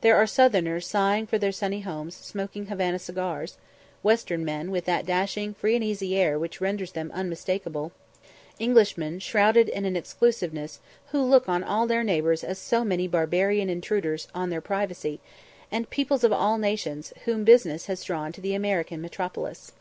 There 0.00 0.16
are 0.16 0.26
southerners 0.26 0.86
sighing 0.86 1.26
for 1.26 1.36
their 1.36 1.52
sunny 1.52 1.80
homes, 1.82 2.14
smoking 2.16 2.68
Havana 2.68 2.98
cigars; 2.98 3.58
western 4.02 4.42
men, 4.42 4.70
with 4.70 4.86
that 4.86 5.04
dashing 5.04 5.52
free 5.52 5.74
and 5.74 5.84
easy 5.84 6.16
air 6.16 6.38
which 6.38 6.62
renders 6.62 6.92
them 6.92 7.10
unmistakeable; 7.12 7.92
Englishmen, 8.58 9.18
shrouded 9.18 9.68
in 9.68 9.84
exclusiveness, 9.94 10.80
who 11.10 11.20
look 11.20 11.46
on 11.46 11.62
all 11.62 11.86
their 11.86 12.02
neighbours 12.04 12.42
as 12.42 12.58
so 12.58 12.84
many 12.86 13.06
barbarian 13.06 13.68
intruders 13.68 14.28
on 14.34 14.48
their 14.48 14.62
privacy; 14.62 15.20
and 15.70 15.90
people 15.90 16.16
of 16.22 16.32
all 16.32 16.56
nations, 16.56 17.12
whom 17.26 17.44
business 17.44 17.84
has 17.84 18.02
drawn 18.02 18.32
to 18.32 18.40
the 18.40 18.54
American 18.54 19.02
metropolis. 19.02 19.72